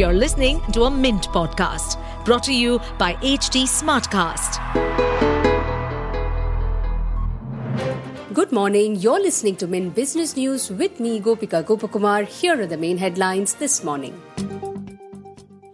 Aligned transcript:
You're 0.00 0.14
listening 0.14 0.62
to 0.72 0.84
a 0.84 0.90
Mint 0.90 1.28
podcast 1.28 1.98
brought 2.24 2.42
to 2.44 2.54
you 2.54 2.78
by 2.96 3.16
HT 3.16 3.64
Smartcast. 3.68 4.56
Good 8.32 8.50
morning. 8.50 8.96
You're 8.96 9.20
listening 9.20 9.56
to 9.56 9.66
Mint 9.66 9.94
Business 9.94 10.38
News 10.38 10.70
with 10.70 11.00
me, 11.00 11.20
Gopika 11.20 11.62
Gopakumar. 11.62 12.24
Here 12.24 12.58
are 12.58 12.66
the 12.66 12.78
main 12.78 12.96
headlines 12.96 13.52
this 13.56 13.84
morning. 13.84 14.18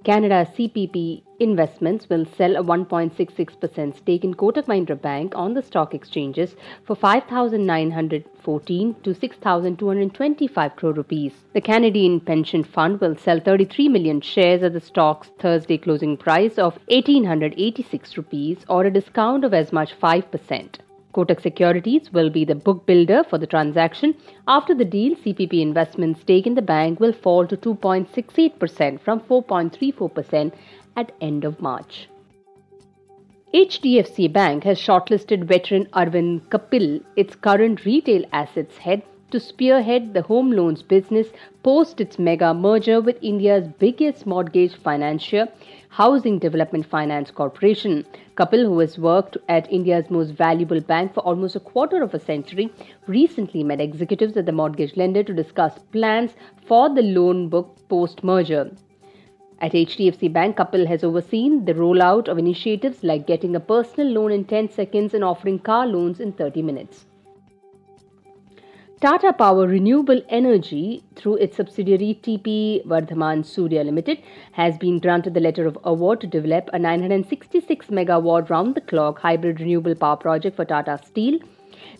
Canada 0.07 0.47
CPP 0.57 1.23
Investments 1.41 2.09
will 2.09 2.25
sell 2.25 2.55
a 2.55 2.63
1.66% 2.63 3.97
stake 3.97 4.23
in 4.23 4.35
Kotak 4.35 4.67
Mahindra 4.67 5.03
Bank 5.03 5.33
on 5.35 5.55
the 5.55 5.63
stock 5.63 5.95
exchanges 5.95 6.55
for 6.85 6.95
5,914 6.95 8.95
to 9.03 9.13
6,225 9.13 10.77
crore 10.77 10.93
rupees. 10.93 11.33
The 11.55 11.61
Canadian 11.61 12.21
Pension 12.21 12.63
Fund 12.63 13.01
will 13.01 13.17
sell 13.17 13.41
33 13.41 13.89
million 13.89 14.21
shares 14.21 14.63
at 14.63 14.75
the 14.75 14.81
stock's 14.81 15.33
Thursday 15.41 15.77
closing 15.77 16.17
price 16.17 16.57
of 16.57 16.79
1,886 16.87 18.17
rupees 18.17 18.59
or 18.69 18.85
a 18.85 18.93
discount 18.93 19.43
of 19.43 19.53
as 19.53 19.73
much 19.73 19.99
5%. 19.99 20.77
Kotak 21.17 21.41
Securities 21.41 22.13
will 22.13 22.29
be 22.29 22.45
the 22.45 22.55
book 22.55 22.85
builder 22.85 23.25
for 23.25 23.39
the 23.39 23.47
transaction. 23.47 24.15
After 24.47 24.75
the 24.75 24.85
deal, 24.85 25.17
CPP 25.17 25.63
investment 25.63 26.19
stake 26.21 26.47
in 26.47 26.55
the 26.55 26.61
bank 26.61 27.01
will 27.01 27.15
fall 27.15 27.47
to 27.47 27.57
2.68% 27.57 29.01
from 29.01 29.21
4.34% 29.21 30.53
at 30.95 31.13
end 31.23 31.47
of 31.47 31.59
March. 31.63 32.11
HDFC 33.55 34.31
Bank 34.31 34.65
has 34.65 34.79
shortlisted 34.79 35.45
veteran 35.45 35.87
Arvind 35.95 36.49
Kapil, 36.51 37.03
its 37.17 37.35
current 37.35 37.87
retail 37.87 38.25
assets 38.35 38.77
head, 38.77 39.03
to 39.31 39.41
spearhead 39.41 40.15
the 40.15 40.23
home 40.23 40.53
loans 40.53 40.83
business 40.83 41.29
post 41.63 42.01
its 42.01 42.19
mega 42.19 42.55
merger 42.55 43.01
with 43.01 43.19
India's 43.23 43.67
biggest 43.79 44.25
mortgage 44.25 44.75
financier, 44.77 45.49
Housing 45.89 46.39
Development 46.39 46.87
Finance 46.87 47.31
Corporation. 47.31 48.05
Kapil, 48.37 48.65
who 48.65 48.79
has 48.79 48.99
worked 48.99 49.37
at 49.49 49.73
India's 49.73 50.11
most 50.11 50.31
valuable 50.31 50.81
bank 50.81 51.13
for 51.13 51.21
almost 51.21 51.57
a 51.57 51.61
quarter 51.61 52.03
of 52.03 52.15
a 52.15 52.21
century, 52.21 52.71
recently 53.07 53.65
met 53.65 53.81
executives 53.81 54.37
at 54.37 54.47
the 54.47 54.53
mortgage 54.53 54.97
lender 54.97 55.25
to 55.25 55.35
discuss 55.35 55.79
plans 55.91 56.35
for 56.67 56.89
the 56.95 57.03
loan 57.03 57.49
book 57.49 57.77
post 57.89 58.23
merger. 58.23 58.71
At 59.61 59.73
HDFC 59.73 60.33
Bank, 60.33 60.57
Kapil 60.59 60.87
has 60.87 61.03
overseen 61.03 61.65
the 61.65 61.75
rollout 61.75 62.29
of 62.29 62.39
initiatives 62.39 63.03
like 63.03 63.27
getting 63.27 63.57
a 63.57 63.61
personal 63.61 64.13
loan 64.13 64.31
in 64.31 64.45
10 64.45 64.71
seconds 64.71 65.15
and 65.15 65.25
offering 65.25 65.59
car 65.59 65.87
loans 65.87 66.21
in 66.21 66.33
30 66.33 66.61
minutes. 66.61 67.07
Tata 69.07 69.33
Power 69.33 69.69
Renewable 69.69 70.21
Energy, 70.29 71.05
through 71.15 71.37
its 71.37 71.57
subsidiary 71.57 72.19
TP 72.25 72.85
Vardhaman 72.85 73.47
Surya 73.47 73.85
Limited, 73.85 74.21
has 74.51 74.77
been 74.77 74.99
granted 74.99 75.33
the 75.33 75.39
letter 75.39 75.65
of 75.65 75.79
award 75.85 76.21
to 76.23 76.27
develop 76.27 76.69
a 76.73 76.79
966 76.81 77.87
megawatt 77.87 78.51
round 78.51 78.75
the 78.75 78.81
clock 78.81 79.21
hybrid 79.21 79.61
renewable 79.61 79.95
power 79.95 80.17
project 80.17 80.57
for 80.57 80.65
Tata 80.65 80.99
Steel. 81.07 81.39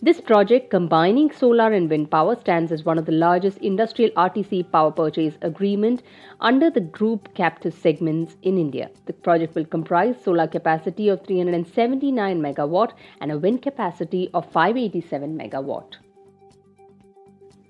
This 0.01 0.19
project, 0.19 0.69
combining 0.69 1.31
solar 1.31 1.71
and 1.71 1.89
wind 1.89 2.11
power, 2.11 2.35
stands 2.35 2.73
as 2.73 2.83
one 2.83 2.97
of 2.97 3.05
the 3.05 3.13
largest 3.13 3.59
industrial 3.59 4.11
RTC 4.11 4.69
power 4.69 4.91
purchase 4.91 5.37
agreement 5.41 6.03
under 6.41 6.69
the 6.69 6.81
group 6.81 7.33
captive 7.35 7.73
segments 7.73 8.35
in 8.41 8.57
India. 8.57 8.89
The 9.05 9.13
project 9.13 9.55
will 9.55 9.63
comprise 9.63 10.21
solar 10.21 10.47
capacity 10.47 11.07
of 11.07 11.25
379 11.25 12.41
megawatt 12.41 12.91
and 13.21 13.31
a 13.31 13.39
wind 13.39 13.61
capacity 13.61 14.29
of 14.33 14.51
587 14.51 15.37
megawatt. 15.37 15.99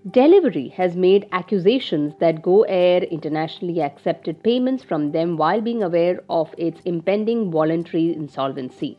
Delhivery 0.06 0.70
has 0.70 0.96
made 0.96 1.28
accusations 1.32 2.14
that 2.20 2.42
Go 2.42 2.62
Air 2.64 3.04
internationally 3.04 3.82
accepted 3.82 4.44
payments 4.44 4.84
from 4.84 5.12
them 5.12 5.38
while 5.38 5.60
being 5.60 5.82
aware 5.82 6.24
of 6.30 6.54
its 6.58 6.80
impending 6.86 7.50
voluntary 7.52 8.14
insolvency. 8.14 8.98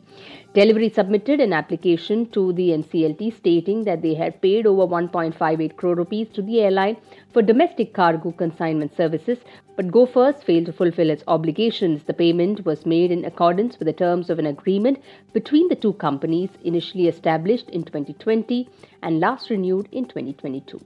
Delhivery 0.51 0.89
submitted 0.89 1.39
an 1.39 1.53
application 1.53 2.25
to 2.31 2.51
the 2.53 2.69
NCLT 2.69 3.35
stating 3.37 3.83
that 3.83 4.01
they 4.01 4.15
had 4.15 4.41
paid 4.41 4.65
over 4.65 4.81
1.58 4.81 5.75
crore 5.75 5.93
rupees 5.93 6.27
to 6.29 6.41
the 6.41 6.61
airline 6.61 6.97
for 7.31 7.43
domestic 7.43 7.93
cargo 7.93 8.31
consignment 8.31 8.97
services, 8.97 9.37
but 9.75 9.91
Go 9.91 10.07
First 10.07 10.43
failed 10.43 10.65
to 10.65 10.73
fulfill 10.73 11.11
its 11.11 11.23
obligations. 11.27 12.01
The 12.01 12.15
payment 12.15 12.65
was 12.65 12.87
made 12.87 13.11
in 13.11 13.25
accordance 13.25 13.77
with 13.77 13.85
the 13.85 13.93
terms 13.93 14.31
of 14.31 14.39
an 14.39 14.47
agreement 14.47 15.03
between 15.33 15.69
the 15.69 15.75
two 15.75 15.93
companies 15.93 16.49
initially 16.63 17.07
established 17.07 17.69
in 17.69 17.83
2020 17.83 18.67
and 19.03 19.19
last 19.19 19.51
renewed 19.51 19.87
in 19.91 20.05
2022. 20.05 20.81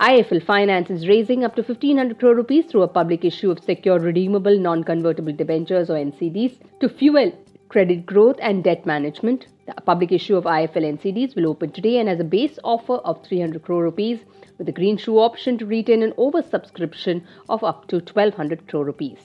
IIFL 0.00 0.42
Finance 0.42 0.90
is 0.90 1.06
raising 1.06 1.44
up 1.44 1.54
to 1.54 1.62
1500 1.62 2.18
crore 2.18 2.34
rupees 2.34 2.64
through 2.66 2.82
a 2.82 2.88
public 2.88 3.24
issue 3.24 3.50
of 3.50 3.62
secured 3.62 4.02
redeemable 4.02 4.58
non-convertible 4.58 5.34
debentures 5.34 5.88
or 5.88 5.94
NCDs 5.94 6.56
to 6.80 6.88
fuel 6.88 7.32
credit 7.70 8.04
growth 8.04 8.36
and 8.42 8.64
debt 8.64 8.84
management. 8.84 9.46
The 9.66 9.74
public 9.80 10.10
issue 10.10 10.36
of 10.36 10.44
IIFL 10.44 10.98
NCDs 10.98 11.36
will 11.36 11.46
open 11.46 11.70
today 11.70 11.98
and 11.98 12.08
has 12.08 12.18
a 12.18 12.24
base 12.24 12.58
offer 12.64 12.96
of 12.96 13.24
300 13.24 13.62
crore 13.62 13.84
rupees 13.84 14.18
with 14.58 14.68
a 14.68 14.72
green 14.72 14.96
shoe 14.96 15.18
option 15.20 15.56
to 15.58 15.64
retain 15.64 16.02
an 16.02 16.12
oversubscription 16.18 17.22
of 17.48 17.62
up 17.62 17.86
to 17.86 17.96
1200 17.96 18.66
crore 18.66 18.84
rupees. 18.84 19.20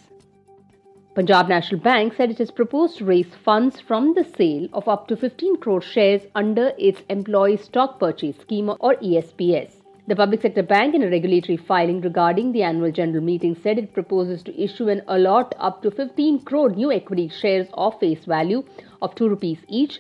Punjab 1.16 1.50
National 1.50 1.82
Bank 1.82 2.14
said 2.14 2.30
it 2.30 2.38
has 2.38 2.52
proposed 2.52 2.98
to 2.98 3.06
raise 3.06 3.34
funds 3.34 3.80
from 3.80 4.14
the 4.14 4.24
sale 4.24 4.68
of 4.74 4.88
up 4.88 5.08
to 5.08 5.18
15 5.18 5.58
crore 5.58 5.82
shares 5.82 6.22
under 6.36 6.74
its 6.78 7.02
Employee 7.10 7.58
Stock 7.58 8.00
Purchase 8.00 8.38
Scheme 8.38 8.70
or 8.80 8.96
ESPS. 8.96 9.85
The 10.08 10.16
public 10.16 10.42
sector 10.42 10.62
bank, 10.62 10.94
in 10.94 11.02
a 11.02 11.10
regulatory 11.10 11.58
filing 11.58 12.00
regarding 12.02 12.52
the 12.52 12.62
annual 12.62 12.92
general 12.92 13.24
meeting, 13.24 13.56
said 13.56 13.80
it 13.80 13.92
proposes 13.94 14.44
to 14.44 14.62
issue 14.62 14.88
an 14.88 15.02
allot 15.08 15.56
up 15.58 15.82
to 15.82 15.90
15 15.90 16.44
crore 16.44 16.70
new 16.70 16.92
equity 16.92 17.28
shares 17.28 17.68
of 17.74 18.00
face 18.00 18.24
value 18.26 18.64
of 19.02 19.16
2 19.16 19.28
rupees 19.28 19.58
each. 19.68 20.00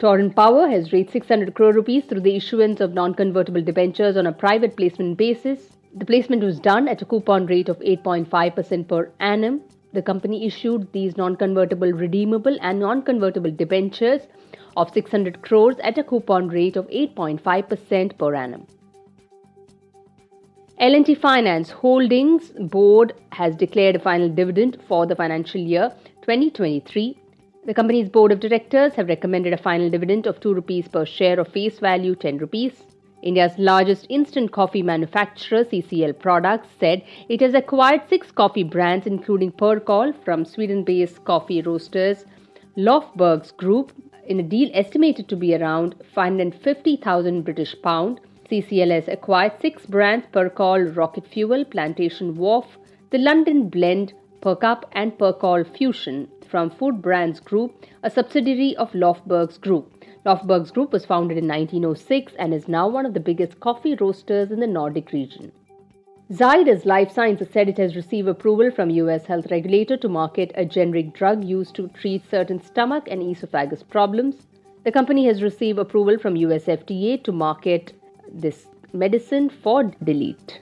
Torrent 0.00 0.34
Power 0.34 0.68
has 0.68 0.92
raised 0.92 1.10
600 1.10 1.54
crore 1.54 1.72
rupees 1.72 2.04
through 2.06 2.22
the 2.22 2.34
issuance 2.34 2.80
of 2.80 2.92
non-convertible 2.92 3.62
debentures 3.62 4.16
on 4.16 4.26
a 4.26 4.32
private 4.32 4.76
placement 4.76 5.16
basis. 5.16 5.76
The 5.94 6.06
placement 6.06 6.42
was 6.42 6.58
done 6.58 6.88
at 6.88 7.02
a 7.02 7.04
coupon 7.04 7.46
rate 7.46 7.68
of 7.68 7.78
8.5% 7.78 8.88
per 8.88 9.12
annum. 9.20 9.62
The 9.92 10.02
company 10.02 10.46
issued 10.46 10.92
these 10.92 11.16
non-convertible 11.16 11.92
redeemable 11.92 12.56
and 12.60 12.78
non-convertible 12.78 13.52
debentures 13.52 14.22
of 14.76 14.92
600 14.92 15.40
crores 15.42 15.76
at 15.78 15.98
a 15.98 16.04
coupon 16.04 16.48
rate 16.48 16.76
of 16.76 16.86
8.5% 16.88 18.18
per 18.18 18.34
annum. 18.34 18.66
L&T 20.78 21.14
Finance 21.16 21.70
Holdings 21.70 22.50
Board 22.50 23.14
has 23.32 23.56
declared 23.56 23.96
a 23.96 23.98
final 23.98 24.28
dividend 24.28 24.78
for 24.86 25.06
the 25.06 25.16
financial 25.16 25.60
year 25.60 25.92
2023. 26.22 27.18
The 27.66 27.74
company's 27.74 28.08
board 28.08 28.30
of 28.30 28.40
directors 28.40 28.94
have 28.94 29.08
recommended 29.08 29.52
a 29.52 29.58
final 29.58 29.90
dividend 29.90 30.26
of 30.26 30.38
2 30.40 30.54
rupees 30.54 30.86
per 30.86 31.04
share 31.04 31.40
of 31.40 31.48
face 31.48 31.80
value 31.80 32.14
10 32.14 32.38
rupees. 32.38 32.84
India's 33.22 33.58
largest 33.58 34.06
instant 34.08 34.52
coffee 34.52 34.82
manufacturer, 34.82 35.64
CCL 35.64 36.18
Products, 36.18 36.68
said 36.78 37.02
it 37.28 37.40
has 37.40 37.54
acquired 37.54 38.02
six 38.08 38.30
coffee 38.30 38.62
brands, 38.62 39.06
including 39.06 39.50
Percol 39.52 40.14
from 40.24 40.44
Sweden 40.44 40.84
based 40.84 41.24
coffee 41.24 41.60
roasters 41.62 42.24
Löfbergs 42.76 43.56
Group, 43.56 43.92
in 44.28 44.38
a 44.38 44.42
deal 44.44 44.70
estimated 44.72 45.28
to 45.28 45.34
be 45.34 45.54
around 45.54 45.96
550,000 46.14 47.42
British 47.42 47.74
pound. 47.82 48.20
CCL 48.48 48.90
has 48.92 49.08
acquired 49.08 49.52
six 49.60 49.84
brands 49.84 50.26
Percol 50.32 50.94
Rocket 50.96 51.26
Fuel, 51.26 51.64
Plantation 51.64 52.36
Wharf, 52.36 52.78
the 53.10 53.18
London 53.18 53.68
Blend, 53.68 54.12
Percup 54.40 54.84
and 54.92 55.18
Percol 55.18 55.66
Fusion 55.76 56.28
from 56.48 56.70
Food 56.70 57.02
Brands 57.02 57.40
Group, 57.40 57.84
a 58.04 58.10
subsidiary 58.10 58.76
of 58.76 58.92
Löfbergs 58.92 59.60
Group. 59.60 59.97
Löfbergs 60.28 60.74
Group 60.74 60.92
was 60.92 61.06
founded 61.06 61.38
in 61.38 61.48
1906 61.48 62.34
and 62.38 62.52
is 62.52 62.68
now 62.68 62.86
one 62.86 63.06
of 63.06 63.14
the 63.14 63.20
biggest 63.28 63.60
coffee 63.60 63.94
roasters 63.94 64.50
in 64.50 64.60
the 64.60 64.66
Nordic 64.66 65.10
region. 65.10 65.52
Zydus 66.30 66.84
Life 66.84 67.10
Sciences 67.10 67.48
said 67.50 67.66
it 67.66 67.78
has 67.78 67.96
received 67.96 68.28
approval 68.28 68.70
from 68.70 68.90
US 68.90 69.24
health 69.24 69.50
regulator 69.50 69.96
to 69.96 70.06
market 70.06 70.52
a 70.54 70.66
generic 70.66 71.14
drug 71.14 71.42
used 71.44 71.74
to 71.76 71.88
treat 71.88 72.30
certain 72.30 72.60
stomach 72.60 73.08
and 73.10 73.22
esophagus 73.22 73.82
problems. 73.82 74.46
The 74.84 74.92
company 74.92 75.24
has 75.28 75.42
received 75.42 75.78
approval 75.78 76.18
from 76.18 76.36
US 76.36 76.66
FDA 76.66 77.24
to 77.24 77.32
market 77.32 77.94
this 78.30 78.66
medicine 78.92 79.48
for 79.48 79.84
delete. 80.04 80.60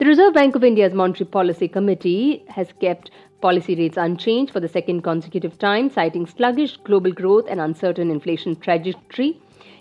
The 0.00 0.06
Reserve 0.06 0.32
Bank 0.32 0.54
of 0.54 0.64
India's 0.64 0.94
Monetary 0.94 1.28
Policy 1.28 1.68
Committee 1.68 2.42
has 2.48 2.72
kept 2.80 3.10
policy 3.42 3.74
rates 3.74 3.98
unchanged 3.98 4.50
for 4.50 4.58
the 4.58 4.66
second 4.66 5.02
consecutive 5.02 5.58
time, 5.58 5.90
citing 5.90 6.24
sluggish 6.24 6.78
global 6.78 7.12
growth 7.12 7.44
and 7.50 7.60
uncertain 7.60 8.10
inflation 8.10 8.56
trajectory. 8.56 9.38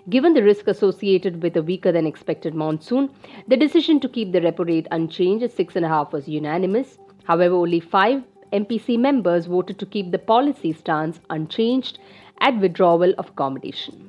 Given 0.10 0.33
the 0.33 0.44
risk 0.44 0.68
associated 0.68 1.42
with 1.42 1.56
a 1.56 1.63
weaker 1.63 1.94
than 1.94 2.06
expected 2.06 2.54
monsoon, 2.54 3.12
the 3.48 3.56
decision 3.56 4.01
to 4.01 4.10
keep 4.10 4.33
the 4.33 4.42
repo 4.42 4.68
rate 4.68 4.89
unchanged 4.92 5.45
at 5.45 5.56
6.5 5.56 6.12
was 6.12 6.27
unanimous. 6.27 6.98
However, 7.24 7.56
only 7.56 7.80
five 7.80 8.22
MPC 8.51 9.00
members 9.00 9.45
voted 9.45 9.80
to 9.80 9.86
keep 9.86 10.12
the 10.12 10.19
policy 10.19 10.74
stance 10.74 11.22
unchanged 11.30 11.98
at 12.42 12.60
withdrawal 12.60 13.13
of 13.18 13.30
accommodation. 13.30 14.09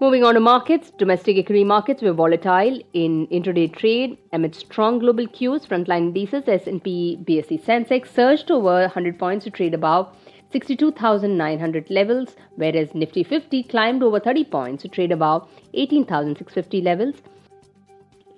Moving 0.00 0.24
on 0.24 0.34
to 0.34 0.40
markets, 0.40 0.90
domestic 0.90 1.36
equity 1.38 1.62
markets 1.62 2.02
were 2.02 2.12
volatile 2.12 2.80
in 2.94 3.28
intraday 3.28 3.72
trade 3.72 4.18
amid 4.32 4.56
strong 4.56 4.98
global 4.98 5.28
cues. 5.28 5.64
Frontline 5.64 6.08
indices 6.08 6.48
S&P 6.48 7.20
BSE 7.22 7.62
Sensex 7.64 8.08
surged 8.08 8.50
over 8.50 8.80
100 8.80 9.20
points 9.20 9.44
to 9.44 9.52
trade 9.52 9.72
above 9.72 10.12
62,900 10.50 11.90
levels, 11.90 12.34
whereas 12.56 12.92
Nifty 12.92 13.22
50 13.22 13.62
climbed 13.62 14.02
over 14.02 14.18
30 14.18 14.44
points 14.46 14.82
to 14.82 14.88
trade 14.88 15.12
above 15.12 15.48
18,650 15.74 16.80
levels. 16.80 17.14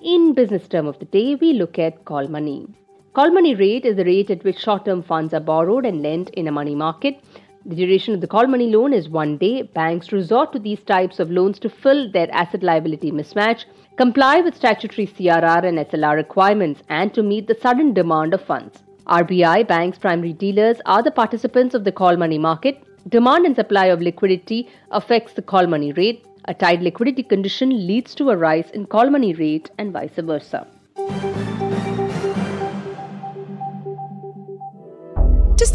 In 0.03 0.35
business 0.35 0.69
term 0.69 0.87
of 0.87 0.99
the 0.99 1.07
day, 1.07 1.37
we 1.37 1.55
look 1.55 1.79
at 1.79 2.05
call 2.05 2.29
money. 2.29 2.67
Call 3.15 3.31
money 3.31 3.55
rate 3.55 3.87
is 3.87 3.97
the 3.97 4.05
rate 4.05 4.29
at 4.31 4.45
which 4.45 4.59
short-term 4.59 5.03
funds 5.03 5.33
are 5.33 5.41
borrowed 5.41 5.87
and 5.87 6.03
lent 6.03 6.29
in 6.31 6.49
a 6.49 6.53
money 6.53 6.75
market. 6.75 7.19
The 7.69 7.75
duration 7.75 8.15
of 8.15 8.21
the 8.21 8.29
call 8.29 8.47
money 8.47 8.71
loan 8.71 8.93
is 8.93 9.09
one 9.09 9.39
day. 9.39 9.63
Banks 9.63 10.13
resort 10.13 10.53
to 10.53 10.61
these 10.61 10.79
types 10.85 11.19
of 11.19 11.33
loans 11.33 11.59
to 11.59 11.69
fill 11.69 12.09
their 12.13 12.33
asset 12.33 12.63
liability 12.63 13.11
mismatch, 13.11 13.65
comply 13.97 14.41
with 14.41 14.55
statutory 14.55 15.09
CRR 15.09 15.65
and 15.65 15.77
SLR 15.79 16.15
requirements, 16.15 16.85
and 16.89 17.13
to 17.13 17.25
meet 17.25 17.49
the 17.49 17.59
sudden 17.61 17.93
demand 17.93 18.35
of 18.35 18.41
funds. 18.41 18.85
RBI 19.09 19.67
Bank's 19.67 19.99
primary 19.99 20.33
dealers 20.33 20.77
are 20.87 21.03
the 21.03 21.11
participants 21.11 21.75
of 21.75 21.83
the 21.83 21.91
call 21.91 22.17
money 22.17 22.39
market. 22.39 22.85
Demand 23.09 23.45
and 23.47 23.57
supply 23.57 23.87
of 23.87 24.01
liquidity 24.01 24.69
affects 24.93 25.33
the 25.33 25.43
call 25.43 25.67
money 25.67 25.93
rate. 25.95 26.25
A 26.45 26.55
tight 26.55 26.83
liquidity 26.83 27.25
condition 27.25 27.85
leads 27.85 28.15
to 28.15 28.31
a 28.31 28.37
rise 28.37 28.71
in 28.71 28.87
call 28.87 29.11
money 29.11 29.35
rate 29.35 29.73
and 29.77 29.93
vice 29.93 30.15
versa. 30.15 30.69